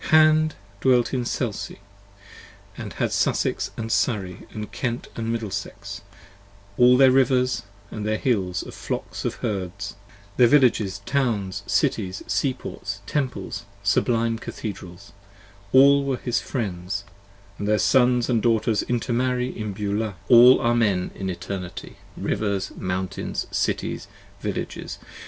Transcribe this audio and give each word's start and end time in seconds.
Hand 0.09 0.55
dwelt 0.79 1.13
in 1.13 1.25
Selsey, 1.25 1.77
& 2.29 2.75
had 2.95 3.11
Sussex 3.11 3.69
& 3.81 3.87
Surrey 3.89 4.47
And 4.51 4.71
Kent 4.71 5.09
& 5.13 5.17
Middlesex: 5.19 6.01
all 6.75 6.97
their 6.97 7.11
Rivers 7.11 7.61
& 7.77 7.91
their 7.91 8.17
Hills 8.17 8.63
of 8.63 8.73
flocks 8.73 9.21
& 9.31 9.33
herds; 9.43 9.95
Their 10.37 10.47
Villages, 10.47 11.01
Towns, 11.05 11.61
Cities, 11.67 12.23
Sea 12.25 12.55
Ports, 12.55 13.01
Temples, 13.05 13.65
sublime 13.83 14.39
Cathedrals; 14.39 15.11
All 15.71 16.03
were 16.03 16.17
his 16.17 16.41
Friends 16.41 17.03
& 17.29 17.59
their 17.59 17.77
Sons 17.77 18.25
& 18.27 18.27
Daughters 18.41 18.81
intermarry 18.81 19.49
in 19.55 19.71
Beulah, 19.71 20.15
15 20.21 20.27
For 20.27 20.33
all 20.33 20.59
are 20.61 20.73
Men 20.75 21.11
in 21.13 21.29
Eternity, 21.29 21.97
Rivers, 22.17 22.71
Mountains, 22.75 23.45
Cities, 23.51 24.07
Villages. 24.39 24.97